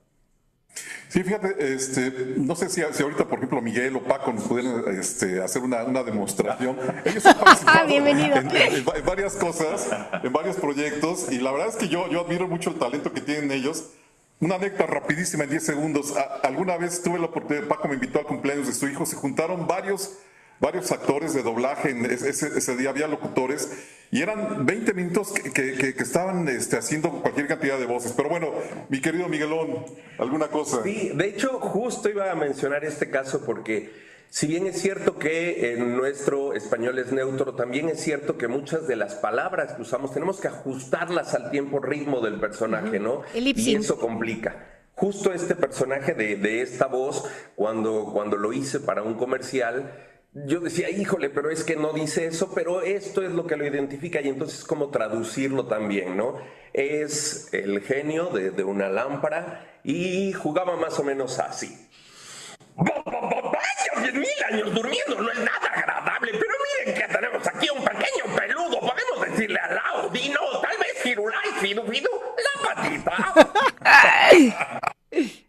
Sí, 1.09 1.23
fíjate, 1.23 1.73
este, 1.73 2.35
no 2.37 2.55
sé 2.55 2.69
si, 2.69 2.83
ahorita, 2.83 3.25
por 3.25 3.39
ejemplo, 3.39 3.63
Miguel 3.63 3.97
o 3.97 4.03
Paco 4.03 4.31
nos 4.31 4.45
pudieran 4.45 4.85
este, 4.95 5.43
hacer 5.43 5.63
una, 5.63 5.83
demostración. 6.03 6.77
Ellos 7.05 7.25
han 7.25 7.39
participado 7.39 7.89
en, 7.89 9.05
varias 9.07 9.35
cosas, 9.37 9.89
en 10.23 10.33
varios 10.33 10.57
proyectos, 10.57 11.33
y 11.33 11.39
la 11.39 11.51
verdad 11.51 11.69
es 11.69 11.77
que 11.77 11.89
yo, 11.89 12.11
yo 12.11 12.21
admiro 12.21 12.47
mucho 12.47 12.71
el 12.71 12.77
talento 12.77 13.13
que 13.13 13.23
tienen 13.23 13.51
ellos. 13.53 13.93
Una 14.41 14.55
anécdota 14.55 14.87
rapidísima 14.87 15.45
en 15.45 15.51
10 15.51 15.63
segundos. 15.65 16.15
alguna 16.45 16.77
vez 16.77 17.03
tuve 17.03 17.19
la 17.19 17.27
oportunidad, 17.27 17.67
Paco 17.67 17.89
me 17.89 17.95
invitó 17.95 18.21
al 18.21 18.25
cumpleaños 18.27 18.69
de 18.69 18.73
su 18.73 18.87
hijo, 18.87 19.05
se 19.05 19.17
juntaron 19.17 19.67
varios, 19.67 20.17
varios 20.61 20.93
actores 20.93 21.35
de 21.35 21.43
doblaje, 21.43 21.91
en 21.91 22.07
ese, 22.07 22.77
día 22.77 22.91
había 22.91 23.09
locutores, 23.09 23.69
y 24.13 24.23
eran 24.23 24.65
20 24.65 24.95
minutos 24.95 25.33
que, 25.33 25.93
estaban 25.99 26.49
este, 26.49 26.77
haciendo 26.77 27.11
cualquier 27.11 27.49
cantidad 27.49 27.81
de 27.81 27.87
voces. 27.87 28.13
Pero 28.17 28.29
bueno, 28.29 28.53
mi 28.89 29.01
querido 29.01 29.29
Miguelón, 29.29 29.85
¿alguna 30.19 30.47
cosa? 30.47 30.85
Sí, 30.85 31.11
de 31.15 31.27
hecho, 31.27 31.59
justo 31.59 32.09
iba 32.09 32.31
a 32.31 32.37
mencionar 32.37 32.85
este 32.85 33.11
caso 33.11 33.45
porque 33.45 34.08
Si 34.31 34.47
bien 34.47 34.67
es 34.67 34.81
cierto 34.81 35.19
que 35.19 35.73
en 35.73 35.97
nuestro 35.97 36.53
español 36.53 36.99
es 36.99 37.13
neutro, 37.13 37.55
también 37.55 37.89
es 37.89 38.01
cierto 38.01 38.37
que 38.37 38.47
muchas 38.47 38.87
de 38.87 38.95
las 38.95 39.15
palabras 39.15 39.73
que 39.73 39.83
usamos 39.83 40.13
tenemos 40.13 40.39
que 40.39 40.49
ajustarlas 40.49 41.35
al 41.35 41.51
tiempo 41.51 41.81
ritmo 41.81 42.21
del 42.21 42.39
personaje, 42.39 43.01
¿no? 43.01 43.23
y 43.35 43.75
eso 43.75 43.99
complica. 43.99 44.67
Justo 44.95 45.33
este 45.33 45.55
personaje 45.55 46.13
de, 46.13 46.37
de, 46.37 46.61
esta 46.61 46.87
voz, 46.87 47.25
cuando, 47.55 48.11
cuando 48.13 48.37
lo 48.37 48.53
hice 48.53 48.81
para 48.81 49.03
un 49.03 49.15
comercial, 49.15 49.95
yo 50.35 50.61
decía, 50.61 50.91
híjole, 50.91 51.31
pero 51.31 51.51
es 51.51 51.65
que 51.65 51.77
no 51.77 51.93
dice 51.93 52.27
eso, 52.27 52.53
pero 52.55 52.83
esto 52.83 53.23
es 53.23 53.33
lo 53.33 53.47
que 53.47 53.57
lo 53.57 53.67
identifica 53.67 54.21
y 54.21 54.29
entonces 54.29 54.65
cómo 54.65 54.91
traducirlo 54.91 55.67
también, 55.67 56.17
¿no? 56.17 56.37
Es 56.75 57.49
el 57.53 57.81
genio 57.81 58.27
de, 58.27 58.51
de 58.51 58.65
una 58.65 58.89
lámpara 58.89 59.81
y 59.85 60.33
jugaba 60.33 60.77
más 60.77 60.99
o 60.99 61.05
menos 61.05 61.39
así. 61.39 61.89
Mil 64.13 64.45
años 64.51 64.75
durmiendo 64.75 65.21
no 65.21 65.31
es 65.31 65.39
nada 65.39 65.69
agradable, 65.75 66.33
pero 66.33 66.55
miren 66.79 66.95
que 66.99 67.15
tenemos 67.15 67.47
aquí 67.47 67.69
un 67.71 67.85
pequeño 67.85 68.37
peludo. 68.37 68.81
Podemos 68.81 69.21
decirle 69.31 69.59
al 69.59 69.79
Audino, 69.79 70.41
tal 70.61 70.79
vez 70.79 71.03
Firulai, 71.03 71.49
Fidu, 71.61 71.87
Fidu, 71.87 72.11
la 72.37 72.75
patita. 72.75 73.35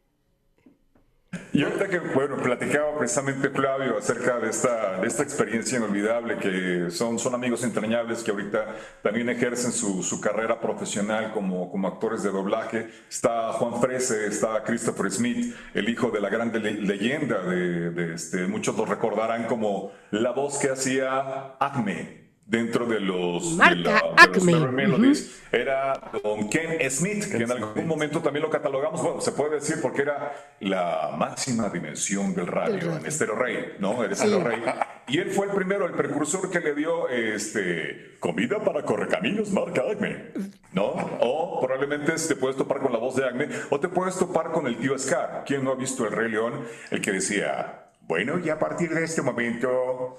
Y 1.60 1.63
ahorita 1.63 1.89
que, 1.89 2.00
bueno, 2.00 2.38
platicaba 2.38 2.98
precisamente 2.98 3.50
Flavio 3.50 3.98
acerca 3.98 4.39
de 4.39 4.50
esta, 4.50 4.98
de 5.01 5.06
esta 5.06 5.24
experiencia 5.24 5.78
inolvidable, 5.78 6.38
que 6.38 6.89
son, 6.89 7.20
son 7.20 7.36
amigos 7.36 7.66
entrañables 7.66 8.24
que 8.24 8.32
ahorita 8.32 8.78
también 9.01 9.28
ejercen 9.28 9.74
su, 9.74 10.01
su 10.01 10.22
carrera 10.22 10.62
profesional 10.62 11.34
como, 11.34 11.70
como 11.70 11.89
actores 11.89 12.24
de 12.24 12.32
doblaje. 12.32 12.88
Está 13.10 13.51
Juan 13.51 13.82
Frese, 13.82 14.28
está 14.28 14.63
Christopher 14.63 15.12
Smith, 15.12 15.54
el 15.74 15.89
hijo 15.89 16.12
de 16.12 16.22
la 16.22 16.30
gran 16.30 16.54
leyenda 16.54 17.42
de, 17.42 17.92
de 17.92 18.13
este, 18.13 18.48
muchos 18.48 18.78
lo 18.78 18.86
recordarán 18.86 19.44
como 19.48 19.92
la 20.12 20.32
voz 20.32 20.60
que 20.60 20.70
hacía 20.70 21.58
Acme 21.60 22.29
dentro 22.50 22.88
de 22.88 23.00
los, 23.00 23.53
Marca 23.53 24.01
Melodies 24.41 25.39
era 25.51 25.94
don 26.24 26.50
Ken 26.50 26.79
Smith, 26.89 27.25
que 27.29 27.44
en 27.44 27.51
algún 27.51 27.88
momento 27.88 28.22
también 28.22 28.44
lo 28.44 28.50
catalogamos, 28.50 29.01
bueno, 29.01 29.22
se 29.22 29.32
puede 29.32 29.56
decir 29.56 29.77
porque 29.82 30.01
era 30.01 30.34
la 30.60 31.12
máxima 31.15 31.70
dimensión 31.70 32.34
del 32.34 32.48
radio 32.48 32.98
en 32.98 33.06
Estero 33.06 33.36
Rey, 33.36 33.75
¿no? 33.79 34.03
El 34.03 34.12
Estero 34.12 34.44
Rey. 34.44 34.63
Y 35.08 35.20
él 35.20 35.29
fue 35.29 35.46
el 35.46 35.53
primero, 35.53 35.86
el 35.86 35.94
precursor 35.94 36.50
que 36.50 36.60
le 36.60 36.74
dio 36.74 37.08
este, 37.08 38.15
comida 38.20 38.60
para 38.63 38.84
correcaminos 38.84 39.51
marca 39.51 39.84
Acme, 39.89 40.32
¿no? 40.74 40.86
O 41.22 41.60
probablemente 41.62 42.13
te 42.13 42.36
puedes 42.36 42.58
topar 42.58 42.79
con 42.79 42.91
la 42.91 42.98
voz 43.00 43.15
de 43.15 43.25
Acme, 43.25 43.48
o 43.70 43.79
te 43.79 43.89
puedes 43.89 44.18
topar 44.18 44.51
con 44.51 44.65
el 44.65 44.77
tío 44.77 44.98
Scar. 44.98 45.44
¿Quién 45.46 45.63
no 45.63 45.72
ha 45.72 45.75
visto 45.75 46.06
el 46.06 46.12
Rey 46.12 46.32
León? 46.32 46.65
El 46.89 47.01
que 47.01 47.12
decía, 47.12 47.91
bueno, 48.01 48.39
y 48.39 48.50
a 48.50 48.58
partir 48.58 48.89
de 48.89 49.03
este 49.03 49.22
momento 49.22 50.18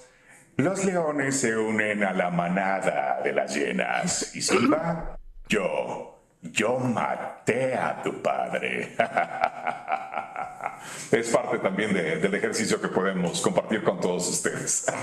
los 0.57 0.85
leones 0.85 1.41
se 1.41 1.57
unen 1.57 2.05
a 2.05 2.13
la 2.13 2.31
manada 2.31 3.21
de 3.23 3.33
las 3.33 3.55
llenas. 3.55 4.35
Y 4.35 4.43
Silva, 4.43 5.19
yo, 5.49 6.19
yo 6.43 6.79
maté 6.79 7.75
a 7.75 8.03
tu 8.03 8.21
padre. 8.23 8.97
es 11.13 11.29
parte 11.29 11.59
también 11.59 11.95
del 11.95 12.35
ejercicio 12.35 12.81
que 12.81 12.89
podemos 12.89 13.41
compartir 13.41 13.83
con 13.83 14.01
todos 14.01 14.29
ustedes. 14.29 14.87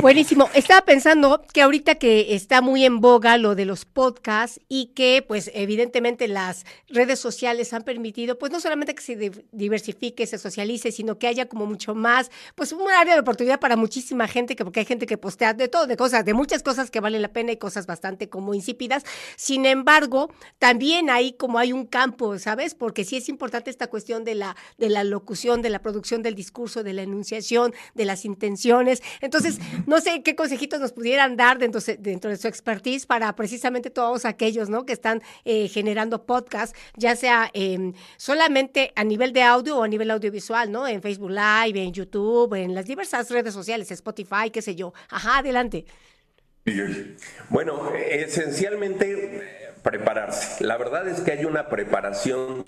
Buenísimo. 0.00 0.48
Estaba 0.54 0.82
pensando 0.82 1.42
que 1.52 1.60
ahorita 1.60 1.96
que 1.96 2.36
está 2.36 2.60
muy 2.60 2.84
en 2.84 3.00
boga 3.00 3.36
lo 3.36 3.56
de 3.56 3.64
los 3.64 3.84
podcasts 3.84 4.60
y 4.68 4.92
que 4.94 5.24
pues 5.26 5.50
evidentemente 5.54 6.28
las 6.28 6.64
redes 6.86 7.18
sociales 7.18 7.72
han 7.72 7.82
permitido 7.82 8.38
pues 8.38 8.52
no 8.52 8.60
solamente 8.60 8.94
que 8.94 9.02
se 9.02 9.32
diversifique, 9.50 10.24
se 10.28 10.38
socialice, 10.38 10.92
sino 10.92 11.18
que 11.18 11.26
haya 11.26 11.48
como 11.48 11.66
mucho 11.66 11.96
más 11.96 12.30
pues 12.54 12.70
un 12.70 12.88
área 12.88 13.14
de 13.14 13.20
oportunidad 13.20 13.58
para 13.58 13.74
muchísima 13.74 14.28
gente, 14.28 14.54
que 14.54 14.62
porque 14.62 14.80
hay 14.80 14.86
gente 14.86 15.04
que 15.04 15.18
postea 15.18 15.52
de 15.52 15.66
todo, 15.66 15.88
de 15.88 15.96
cosas, 15.96 16.24
de 16.24 16.32
muchas 16.32 16.62
cosas 16.62 16.92
que 16.92 17.00
valen 17.00 17.20
la 17.20 17.32
pena 17.32 17.50
y 17.50 17.56
cosas 17.56 17.86
bastante 17.86 18.28
como 18.28 18.54
insípidas. 18.54 19.02
Sin 19.36 19.66
embargo, 19.66 20.32
también 20.60 21.10
hay 21.10 21.32
como 21.32 21.58
hay 21.58 21.72
un 21.72 21.86
campo, 21.86 22.38
¿sabes? 22.38 22.76
Porque 22.76 23.04
sí 23.04 23.16
es 23.16 23.28
importante 23.28 23.68
esta 23.68 23.88
cuestión 23.88 24.22
de 24.22 24.36
la 24.36 24.54
de 24.78 24.90
la 24.90 25.02
locución, 25.02 25.60
de 25.60 25.70
la 25.70 25.82
producción 25.82 26.22
del 26.22 26.36
discurso, 26.36 26.84
de 26.84 26.92
la 26.92 27.02
enunciación, 27.02 27.74
de 27.94 28.04
las 28.04 28.24
intenciones. 28.24 29.02
Entonces, 29.20 29.58
no 29.88 30.02
sé 30.02 30.22
qué 30.22 30.36
consejitos 30.36 30.80
nos 30.80 30.92
pudieran 30.92 31.34
dar 31.34 31.58
dentro, 31.58 31.80
dentro 31.98 32.30
de 32.30 32.36
su 32.36 32.46
expertise 32.46 33.06
para 33.06 33.34
precisamente 33.34 33.88
todos 33.88 34.26
aquellos 34.26 34.68
¿no? 34.68 34.84
que 34.84 34.92
están 34.92 35.22
eh, 35.46 35.66
generando 35.68 36.26
podcast, 36.26 36.76
ya 36.94 37.16
sea 37.16 37.50
em, 37.54 37.94
solamente 38.18 38.92
a 38.96 39.02
nivel 39.02 39.32
de 39.32 39.42
audio 39.42 39.78
o 39.78 39.82
a 39.82 39.88
nivel 39.88 40.10
audiovisual, 40.10 40.70
¿no? 40.70 40.86
En 40.86 41.00
Facebook 41.00 41.30
Live, 41.30 41.82
en 41.82 41.94
YouTube, 41.94 42.52
en 42.52 42.74
las 42.74 42.84
diversas 42.84 43.30
redes 43.30 43.54
sociales, 43.54 43.90
Spotify, 43.90 44.50
qué 44.52 44.60
sé 44.60 44.74
yo. 44.74 44.92
Ajá, 45.08 45.38
adelante. 45.38 45.86
Bueno, 47.48 47.90
esencialmente 47.94 49.57
prepararse. 49.82 50.64
La 50.64 50.76
verdad 50.76 51.06
es 51.08 51.20
que 51.20 51.32
hay 51.32 51.44
una 51.44 51.68
preparación 51.68 52.64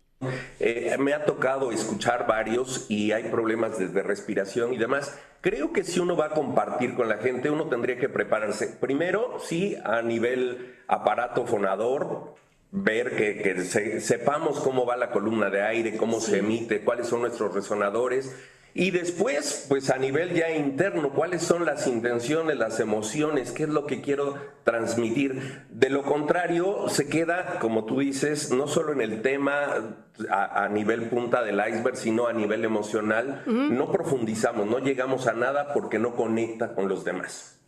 eh, 0.59 0.97
me 0.99 1.15
ha 1.15 1.25
tocado 1.25 1.73
escuchar 1.73 2.27
varios 2.27 2.85
y 2.91 3.13
hay 3.13 3.25
problemas 3.25 3.79
desde 3.79 4.03
respiración 4.03 4.75
y 4.75 4.77
demás. 4.77 5.19
Creo 5.41 5.73
que 5.73 5.83
si 5.83 5.99
uno 6.01 6.15
va 6.17 6.27
a 6.27 6.31
compartir 6.31 6.95
con 6.95 7.09
la 7.09 7.17
gente, 7.17 7.49
uno 7.49 7.69
tendría 7.69 7.97
que 7.97 8.11
prepararse. 8.11 8.67
Primero, 8.67 9.39
sí, 9.43 9.79
a 9.83 10.03
nivel 10.03 10.77
aparato 10.87 11.47
fonador, 11.47 12.35
ver 12.71 13.17
que, 13.17 14.01
sepamos 14.01 14.61
cómo 14.61 14.85
va 14.85 14.99
la 14.99 15.11
columna 15.11 15.49
de 15.49 15.63
aire, 15.63 15.97
cómo 15.97 16.21
se 16.21 16.39
emite, 16.39 16.83
cuáles 16.83 17.07
son 17.07 17.23
nuestros 17.23 17.55
resonadores 17.55 18.37
y 18.73 18.93
después, 18.93 19.67
pues 19.69 19.91
a 19.91 19.99
nivel 19.99 20.33
ya 20.33 20.51
interno, 20.51 21.11
cuáles 21.11 21.43
son 21.43 21.65
las 21.65 21.87
intenciones, 21.87 22.57
las 22.57 22.79
emociones, 22.79 23.51
qué 23.51 23.65
es 23.65 23.69
lo 23.69 23.87
que 23.87 24.01
quiero 24.01 24.37
transmitir. 24.65 25.65
De 25.71 25.91
lo 25.91 26.03
contrario, 26.03 26.89
se 26.89 27.09
queda, 27.09 27.59
como 27.59 27.85
tú 27.85 27.99
dices, 27.99 28.53
no 28.53 28.69
solo 28.69 28.93
en 28.93 29.01
el 29.01 29.23
tema 29.23 29.97
a, 30.31 30.69
nivel 30.69 31.09
punta 31.09 31.43
del 31.43 31.61
iceberg, 31.69 31.97
sino 31.97 32.29
a 32.29 32.33
nivel 32.33 32.65
emocional. 32.65 33.43
No 33.47 33.91
profundizamos, 33.91 34.67
no 34.67 34.79
llegamos 34.79 35.27
a 35.27 35.33
nada 35.33 35.73
porque 35.73 35.99
no 35.99 36.15
conecta 36.15 36.75
con 36.75 36.89
los 36.89 37.05
demás. 37.05 37.61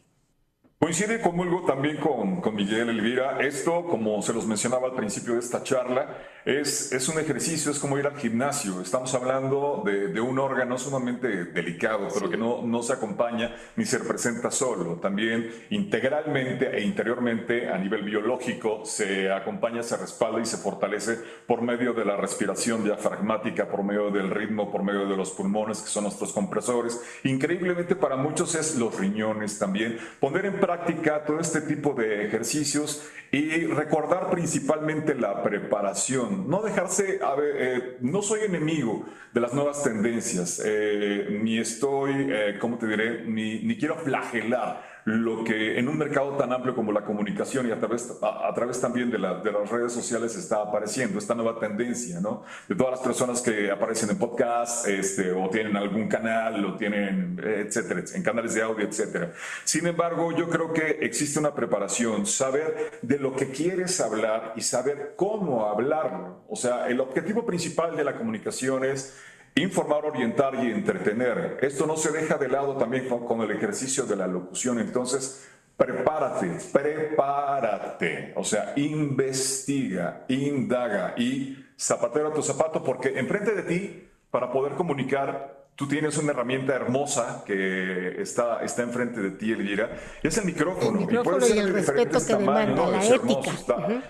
Coincide 0.82 1.20
conmigo 1.20 1.62
también 1.64 1.98
con, 1.98 2.40
con 2.40 2.56
Miguel 2.56 2.88
Elvira. 2.88 3.38
Esto, 3.38 3.84
como 3.84 4.20
se 4.20 4.32
los 4.32 4.46
mencionaba 4.46 4.88
al 4.88 4.96
principio 4.96 5.34
de 5.34 5.38
esta 5.38 5.62
charla, 5.62 6.18
es, 6.44 6.92
es 6.92 7.08
un 7.08 7.18
ejercicio, 7.18 7.70
es 7.70 7.78
como 7.78 7.98
ir 7.98 8.06
al 8.06 8.16
gimnasio. 8.16 8.80
Estamos 8.80 9.14
hablando 9.14 9.82
de, 9.84 10.08
de 10.08 10.20
un 10.20 10.38
órgano 10.38 10.78
sumamente 10.78 11.44
delicado, 11.46 12.08
pero 12.12 12.28
que 12.30 12.36
no, 12.36 12.62
no 12.62 12.82
se 12.82 12.94
acompaña 12.94 13.54
ni 13.76 13.84
se 13.84 13.98
representa 13.98 14.50
solo. 14.50 14.96
También 14.96 15.50
integralmente 15.70 16.76
e 16.76 16.82
interiormente 16.82 17.68
a 17.68 17.78
nivel 17.78 18.02
biológico 18.02 18.84
se 18.84 19.30
acompaña, 19.30 19.82
se 19.82 19.96
respalda 19.96 20.40
y 20.40 20.46
se 20.46 20.56
fortalece 20.56 21.18
por 21.46 21.62
medio 21.62 21.92
de 21.92 22.04
la 22.04 22.16
respiración 22.16 22.84
diafragmática, 22.84 23.68
por 23.68 23.84
medio 23.84 24.10
del 24.10 24.30
ritmo, 24.30 24.70
por 24.70 24.82
medio 24.82 25.06
de 25.06 25.16
los 25.16 25.30
pulmones, 25.30 25.80
que 25.80 25.88
son 25.88 26.04
nuestros 26.04 26.32
compresores. 26.32 27.00
Increíblemente 27.24 27.94
para 27.94 28.16
muchos 28.16 28.54
es 28.54 28.76
los 28.76 28.98
riñones 28.98 29.58
también. 29.58 29.98
Poner 30.18 30.46
en 30.46 30.58
práctica 30.58 31.24
todo 31.24 31.38
este 31.38 31.60
tipo 31.60 31.94
de 31.94 32.26
ejercicios 32.26 33.02
y 33.30 33.64
recordar 33.64 34.30
principalmente 34.30 35.14
la 35.14 35.42
preparación. 35.42 36.31
No 36.32 36.62
dejarse, 36.62 37.20
a 37.22 37.34
ver, 37.34 37.54
eh, 37.58 37.96
no 38.00 38.22
soy 38.22 38.40
enemigo 38.40 39.06
de 39.32 39.40
las 39.40 39.54
nuevas 39.54 39.82
tendencias, 39.82 40.62
eh, 40.64 41.38
ni 41.42 41.58
estoy, 41.58 42.28
eh, 42.30 42.58
¿cómo 42.60 42.78
te 42.78 42.86
diré? 42.86 43.24
Ni, 43.24 43.62
ni 43.62 43.76
quiero 43.76 43.96
flagelar 43.96 44.91
lo 45.04 45.42
que 45.42 45.78
en 45.78 45.88
un 45.88 45.98
mercado 45.98 46.36
tan 46.36 46.52
amplio 46.52 46.74
como 46.74 46.92
la 46.92 47.04
comunicación 47.04 47.68
y 47.68 47.72
a 47.72 47.78
través, 47.78 48.12
a, 48.22 48.54
través 48.54 48.80
también 48.80 49.10
de, 49.10 49.18
la, 49.18 49.40
de, 49.40 49.50
las 49.50 49.68
redes 49.68 49.92
sociales 49.92 50.36
está 50.36 50.62
apareciendo 50.62 51.18
esta 51.18 51.34
nueva 51.34 51.58
tendencia, 51.58 52.20
¿no? 52.20 52.44
De 52.68 52.76
todas 52.76 52.92
las 52.92 53.00
personas 53.00 53.42
que 53.42 53.70
aparecen 53.70 54.10
en 54.10 54.18
podcast, 54.18 54.86
este, 54.86 55.32
o 55.32 55.50
tienen 55.50 55.76
algún 55.76 56.08
canal, 56.08 56.64
o 56.64 56.76
tienen, 56.76 57.40
etcétera, 57.42 58.02
en 58.14 58.22
canales 58.22 58.54
de 58.54 58.62
audio, 58.62 58.86
etcétera. 58.86 59.32
Sin 59.64 59.86
embargo, 59.86 60.30
yo 60.36 60.48
creo 60.48 60.72
que 60.72 60.98
existe 61.00 61.38
una 61.38 61.54
preparación, 61.54 62.24
saber 62.26 63.00
de 63.02 63.18
lo 63.18 63.34
que 63.34 63.50
quieres 63.50 64.00
hablar 64.00 64.52
y 64.56 64.60
saber 64.60 65.14
cómo 65.16 65.66
hablarlo. 65.66 66.44
O 66.48 66.56
sea, 66.56 66.86
el 66.86 67.00
objetivo 67.00 67.44
principal 67.44 67.96
de 67.96 68.04
la 68.04 68.16
comunicación 68.16 68.84
es 68.84 69.18
Informar, 69.54 70.06
orientar 70.06 70.54
y 70.54 70.70
entretener. 70.70 71.58
Esto 71.60 71.86
no 71.86 71.96
se 71.96 72.10
deja 72.10 72.38
de 72.38 72.48
lado 72.48 72.76
también 72.76 73.06
con, 73.08 73.40
el 73.42 73.50
ejercicio 73.50 74.04
de 74.04 74.16
la 74.16 74.26
locución. 74.26 74.78
Entonces, 74.78 75.46
prepárate, 75.76 76.58
prepárate. 76.72 78.32
O 78.36 78.44
sea, 78.44 78.72
investiga, 78.76 80.24
indaga 80.28 81.14
y 81.18 81.62
zapatero 81.78 82.28
a 82.28 82.32
tu 82.32 82.42
zapato 82.42 82.82
porque 82.82 83.18
enfrente 83.18 83.54
de 83.54 83.62
ti, 83.62 84.08
para 84.30 84.50
poder 84.50 84.72
comunicar, 84.72 85.61
tú 85.76 85.88
tienes 85.88 86.16
una 86.18 86.32
herramienta 86.32 86.74
hermosa 86.74 87.42
que 87.46 88.20
está, 88.20 88.62
está 88.62 88.82
enfrente 88.82 89.20
de 89.20 89.30
ti, 89.32 89.52
Elvira, 89.52 89.90
y 90.22 90.28
es 90.28 90.38
el 90.38 90.44
micrófono. 90.44 90.98
El 90.98 91.06
micrófono 91.06 91.46
y, 91.46 91.58
el 91.58 91.72
respeto 91.72 92.18
que 92.24 92.36
demanda, 92.36 92.86
la 92.88 93.04
ética. 93.04 93.50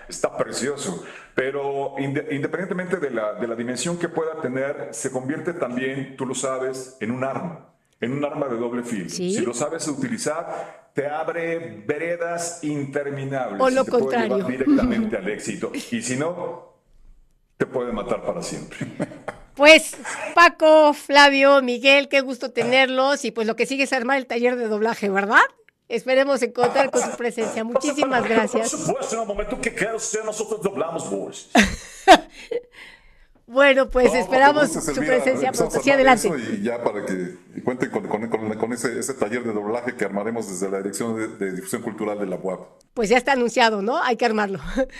está, 0.07 0.37
precioso. 0.37 1.03
Pero 1.33 1.95
independientemente 1.97 2.97
de 2.97 3.09
la, 3.09 3.33
de 3.33 3.47
la 3.47 3.55
dimensión 3.55 3.97
que 3.97 4.09
pueda 4.09 4.39
tener, 4.41 4.89
se 4.91 5.11
convierte 5.11 5.53
también, 5.53 6.15
tú 6.17 6.25
lo 6.25 6.35
sabes, 6.35 6.97
en 6.99 7.11
un 7.11 7.23
arma 7.23 7.69
en 8.03 8.11
un 8.11 8.25
arma 8.25 8.47
de 8.47 8.57
doble 8.57 8.83
filo. 8.83 9.09
Si 9.09 9.39
lo 9.39 9.53
sabes 9.53 9.87
utilizar, 9.87 10.89
te 10.93 11.07
abre 11.07 11.83
veredas 11.87 12.63
interminables. 12.63 13.61
O 13.61 13.69
lo 13.69 13.85
contrario. 13.85 14.43
directamente 14.43 15.17
al 15.17 15.29
éxito. 15.29 15.71
Y 15.73 16.01
si 16.01 16.17
no, 16.17 16.73
te 17.57 17.65
puede 17.65 17.91
matar 17.91 18.23
para 18.25 18.41
siempre. 18.41 18.87
Pues 19.55 19.95
Paco, 20.33 20.93
Flavio, 20.93 21.61
Miguel, 21.61 22.09
qué 22.09 22.21
gusto 22.21 22.51
tenerlos 22.51 23.23
y 23.25 23.31
pues 23.31 23.45
lo 23.47 23.55
que 23.55 23.65
sigue 23.65 23.83
es 23.83 23.93
armar 23.93 24.17
el 24.17 24.25
taller 24.25 24.55
de 24.55 24.67
doblaje, 24.67 25.09
¿verdad? 25.09 25.41
Esperemos 25.89 26.41
encontrar 26.41 26.89
con 26.89 27.01
su 27.01 27.15
presencia. 27.17 27.63
Muchísimas 27.63 28.23
gracias. 28.27 28.71
Por 28.71 28.79
supuesto, 28.79 29.15
en 29.15 29.21
el 29.21 29.27
momento 29.27 29.61
que 29.61 29.75
quieras, 29.75 30.17
nosotros 30.25 30.61
doblamos 30.61 31.09
voz. 31.09 31.51
Bueno, 33.45 33.89
pues 33.89 34.13
esperamos 34.15 34.71
su 34.71 34.95
presencia 34.95 35.51
pronto. 35.51 35.79
Sí, 35.81 35.91
adelante. 35.91 36.31
Y 36.53 36.63
ya 36.63 36.81
para 36.81 37.05
que 37.05 37.35
cuenten 37.63 37.91
con, 37.91 38.73
ese, 38.73 39.13
taller 39.13 39.43
de 39.43 39.51
doblaje 39.51 39.95
que 39.95 40.05
armaremos 40.05 40.47
desde 40.47 40.71
la 40.71 40.77
Dirección 40.77 41.37
de, 41.37 41.51
Difusión 41.51 41.81
Cultural 41.81 42.17
de 42.17 42.25
la 42.25 42.37
UAP. 42.37 42.61
Pues 42.93 43.09
ya 43.09 43.17
está 43.17 43.33
anunciado, 43.33 43.81
¿no? 43.81 44.01
Hay 44.01 44.15
que 44.15 44.25
armarlo. 44.25 44.59